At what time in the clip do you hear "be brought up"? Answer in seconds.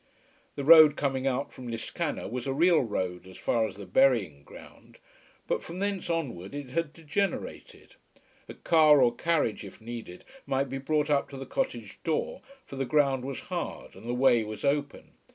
10.71-11.29